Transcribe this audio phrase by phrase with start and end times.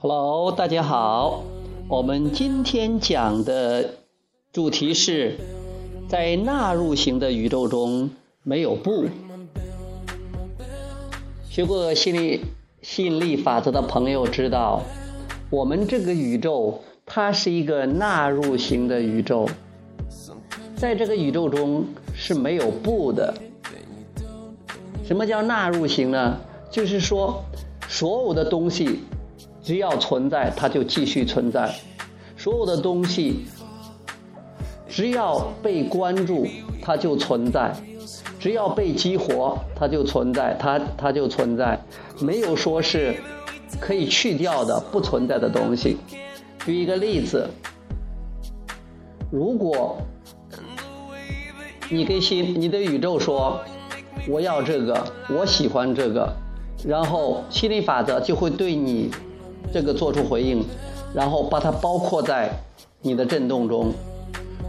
[0.00, 1.42] Hello，大家好。
[1.88, 3.94] 我们今天讲的
[4.52, 5.36] 主题是，
[6.08, 8.08] 在纳入型的宇宙中
[8.44, 9.06] 没有不。
[11.50, 12.40] 学过吸引
[12.80, 14.82] 吸引力法则的朋友知道，
[15.50, 19.48] 我们这个宇宙它是一个纳入型的宇宙，
[20.76, 21.84] 在这个宇宙中
[22.14, 23.34] 是没有不的。
[25.02, 26.38] 什么叫纳入型呢？
[26.70, 27.42] 就是说，
[27.88, 29.00] 所有的东西。
[29.62, 31.74] 只要存在，它就继续存在。
[32.36, 33.44] 所有的东西，
[34.88, 36.46] 只要被关注，
[36.80, 37.72] 它就存在；
[38.38, 40.56] 只要被激活，它就存在。
[40.58, 41.78] 它它就存在，
[42.20, 43.16] 没有说是
[43.80, 45.98] 可以去掉的不存在的东西。
[46.64, 47.48] 举一个例子，
[49.30, 49.98] 如果
[51.90, 53.60] 你跟心你的宇宙说
[54.28, 56.32] 我要这个，我喜欢这个，
[56.86, 59.10] 然后心理法则就会对你。
[59.72, 60.64] 这个做出回应，
[61.14, 62.50] 然后把它包括在
[63.02, 63.92] 你的震动中。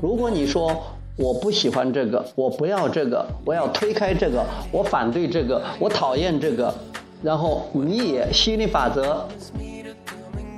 [0.00, 0.76] 如果你说
[1.16, 6.72] 我不喜欢这个，我不要这个，我要推开这个，我反对这个，我讨厌这个，
[7.22, 9.24] 然后你也吸引力法则，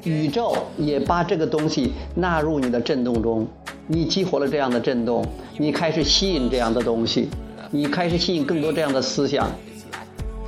[0.05, 3.47] 宇宙也把这个东西纳入你的震动中，
[3.87, 5.25] 你激活了这样的震动，
[5.59, 7.28] 你开始吸引这样的东西，
[7.70, 9.50] 你开始吸引更多这样的思想。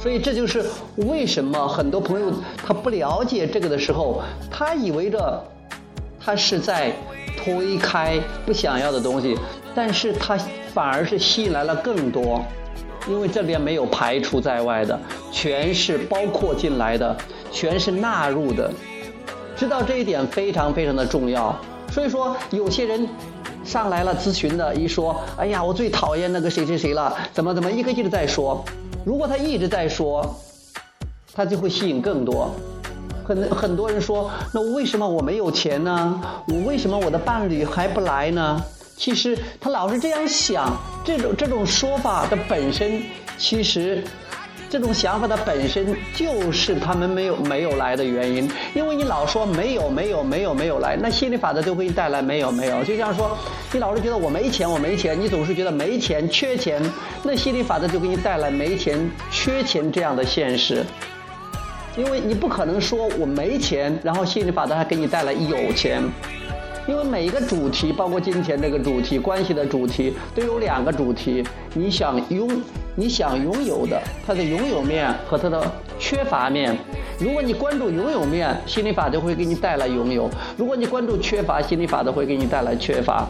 [0.02, 0.64] 所以这就是
[0.96, 2.32] 为什么很多朋友
[2.66, 5.40] 他不了解这个的时候，他以为着
[6.20, 6.92] 他是在
[7.36, 9.38] 推开不想要的东西，
[9.76, 10.36] 但是他
[10.74, 12.44] 反而是吸引来了更多，
[13.08, 14.98] 因为这边没有排除在外的，
[15.30, 17.16] 全是包括进来的，
[17.52, 18.68] 全是纳入的，
[19.56, 21.56] 知道这一点非常非常的重要。
[21.92, 23.08] 所以说有些人
[23.62, 28.64] 上来了咨询的，一说，哎呀，我最讨厌那个谁谁谁了，怎么怎么一个劲的在说。
[29.04, 30.34] 如果他一直在说，
[31.34, 32.50] 他就会吸引更多。
[33.24, 36.20] 很很多人说，那为什么我没有钱呢？
[36.48, 38.62] 我为什么我的伴侣还不来呢？
[38.96, 43.02] 其实他老是这样想，这种这种说法的本身，
[43.38, 44.04] 其实。
[44.72, 52.82] 这种想法的本身就是他们没有没有来的原因，因为你老说没有没有没有没有来，那心理法则就会带来没有没有。
[52.82, 53.36] 就像说，
[53.70, 56.80] 你老是觉得我没钱我没钱，你总是觉得没钱缺钱，
[57.22, 58.98] 那心理法则就给你带来没钱
[59.30, 60.82] 缺钱这样的现实。
[61.94, 66.02] 因为你不可能说我没钱，然后心理法则还给你带来有钱。
[66.88, 71.44] 因为每一个主题，包括金钱这个主题、关系的主题，都有两个主题。
[71.74, 72.48] 你想拥，
[72.94, 76.76] 你想拥有的，它的拥有面和它的缺乏面。
[77.18, 83.26] 如果你关注拥有面，心理法则会给你带来拥有；如果你关注缺乏，心理法则会给你带来缺乏。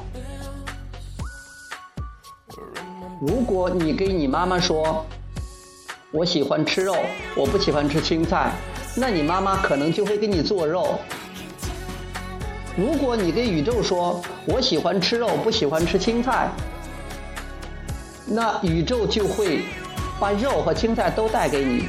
[3.21, 5.07] 如果你跟你妈妈说
[6.11, 6.97] ：“我喜欢吃肉，
[7.37, 8.51] 我不喜欢吃青菜”，
[8.97, 10.99] 那你妈妈可能就会给你做肉。
[12.77, 16.49] 如果你跟宇宙说“我喜欢吃肉，不喜欢吃青菜”，
[18.27, 19.63] 那宇宙就会
[20.19, 21.89] 把肉和青菜都带给你。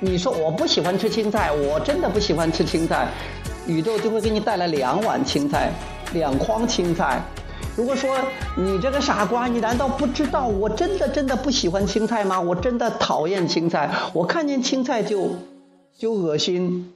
[0.00, 3.08] 你说我不喜欢吃青菜，我真的不喜欢吃青菜，
[3.66, 5.70] 宇宙就会给你带来两碗青菜，
[6.12, 7.22] 两筐青菜。
[7.76, 8.16] 如果说
[8.56, 12.40] 你这个傻瓜，你难道不知道我真的真的不喜欢青菜吗？
[12.40, 15.30] 我真的讨厌青菜，我看见青菜就
[15.98, 16.94] 就恶心。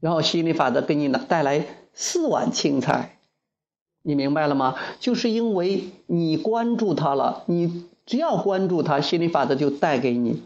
[0.00, 1.64] 然后心理法则给你呢带来。
[1.94, 3.18] 四碗青菜，
[4.02, 4.74] 你明白了吗？
[5.00, 10.42] 就是因为你关注他了，你只要关注他，心理法则就带给你。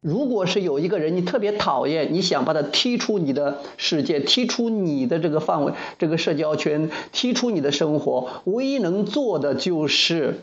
[0.00, 10.42] 如果是有一个人你特别讨厌，你想把他踢出你的世界，踢出你的这个范围、这个社交圈，踢出你的生活，唯一能做的就是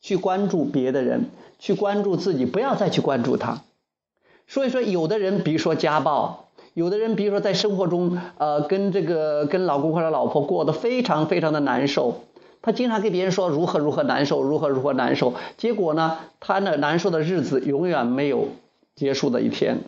[0.00, 1.26] 去关注别的人，
[1.58, 3.62] 去关注自己，不要再去关注他。
[4.48, 6.49] 所以说，有的人，比如说家暴。
[6.74, 12.22] 有的人，比如说在生活中，呃，跟这个跟老公或者老婆过得非常非常的难受，
[12.62, 18.48] 他经常跟别人说如何如何难受，如何如何难受，结果呢，他那难受的日子永远没有
[18.94, 19.78] 结束的一天。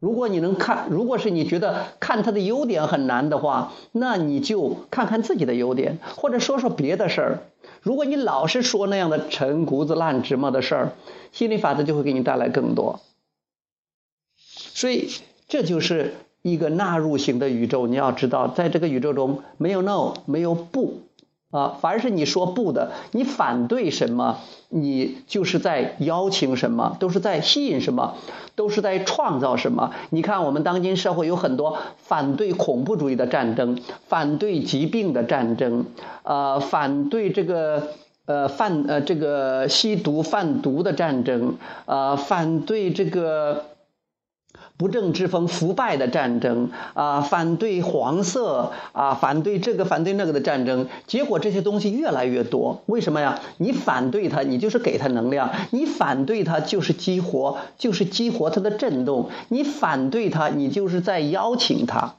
[0.00, 7.38] 如果你能看，如果是你觉得看他的优点很难的话，那你就看看自己的优点，或者说说别的事儿。
[7.80, 10.92] 如果你老是说那样的陈谷子烂芝麻的事儿，
[11.30, 12.98] 心理法则就会给你带来更多。
[14.36, 15.10] 所以。
[15.54, 17.86] 这就是一个纳入型的宇宙。
[17.86, 21.02] 你要知道，在这个宇宙中没有 no，没有不，
[21.52, 28.16] 啊，凡是你说不的，你反对什么，你就是在邀请什么，都是在吸引什么，
[28.56, 29.92] 都是在创造什么。
[30.10, 33.78] 你看，我们当今社会有很多反对恐怖主义的战争，
[34.08, 35.84] 反对疾病的战争，
[36.24, 37.90] 呃，反对这个
[38.26, 41.54] 呃贩呃这个吸毒贩毒的战争，
[41.86, 43.66] 呃，反对这个。
[44.76, 52.82] 不正之风、腐败的战争啊，反对黄色啊，反对这个、反对那个的战争，结果这些东西越来越多。
[52.86, 53.38] 为什么呀？
[53.58, 62.14] 你反对它，你就是给它能量；你反对它，就是激活，就是激活它的震动；你反对它，你就是在邀请它。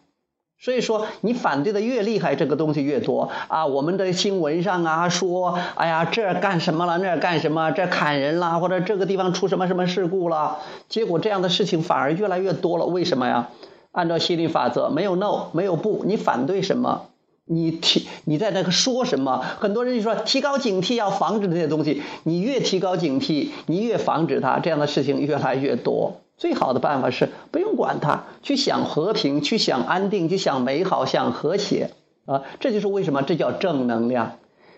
[0.57, 3.65] 所以说，你反对的越厉害，这个东西越多啊！
[3.67, 6.97] 我们的新闻上啊说，哎呀，这干什么了？
[6.97, 7.71] 那干什么？
[7.71, 10.59] 这砍人了，或者这个地方出什么什么事故了？
[10.89, 12.85] 结果这样的事情反而越来越多了。
[12.85, 13.49] 为什么呀？
[13.91, 17.07] 按照吸引力法则，没有 no，没有不，你反对什么？
[17.47, 19.45] 你提你在那个说什么？
[19.59, 22.01] 很多人就说提高警惕，要防止这些东西。
[22.23, 26.21] 你越提高警惕，你越防止它，这样的事情越来越多。
[26.37, 31.91] 最好的办法是不用管它，去想和平，去想安定，去想美好，想和谐
[32.25, 32.43] 啊！
[32.59, 34.37] 这就是为什么这叫正能量。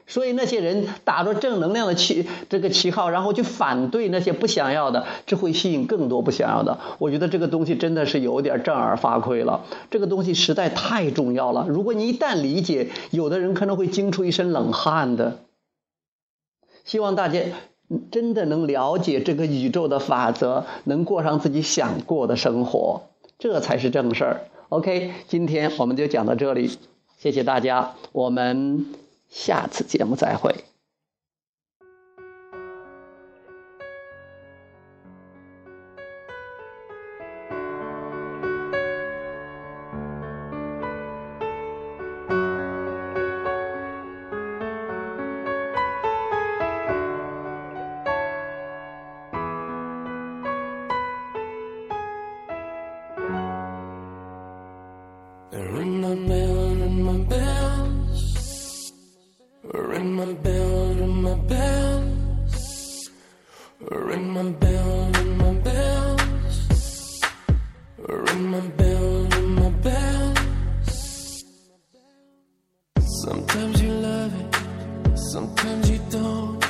[0.09, 6.79] 所以那些人打着正能量的旗这个旗号，然后去反对那些不想要的，这会吸引更多不想要的。
[6.99, 9.65] 我觉得这个东西真的是有点正儿发亏了。
[9.89, 11.65] 这个东西实在太重要了。
[11.67, 15.39] 如果你一旦理解，有的人可能会惊出一身冷汗的。
[16.85, 17.41] 希望大家。
[18.11, 23.03] 真的能了解这个宇宙的法则，能过上自己想过的生活，
[23.39, 24.41] 这才是正事儿。
[24.69, 26.77] OK，今天我们就讲到这里，
[27.17, 28.85] 谢谢大家，我们
[29.29, 30.55] 下次节目再会。
[68.39, 69.27] my bell,
[69.59, 70.33] my bell.
[73.23, 76.63] Sometimes you love it, sometimes you don't.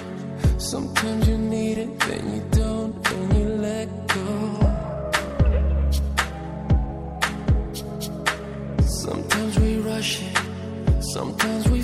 [0.58, 4.28] Sometimes you need it, then you don't, and you let go.
[8.86, 10.38] Sometimes we rush it,
[11.14, 11.82] sometimes we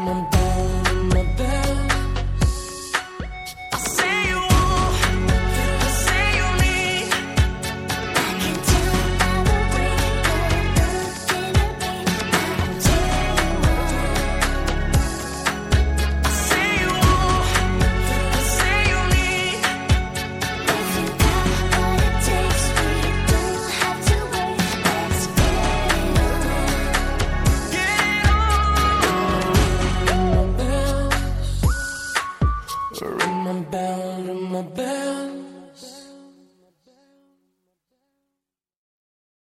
[0.00, 0.29] mundo